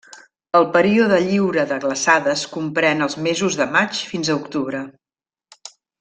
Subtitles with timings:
[0.59, 4.81] El període lliure de glaçades comprèn els mesos de maig fins a octubre.